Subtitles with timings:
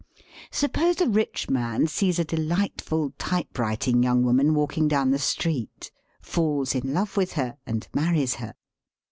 [0.49, 5.91] Suppose a rich man sees a delightful typewriting young woman walking down the street,
[6.23, 8.55] falls in love with her, and marries her.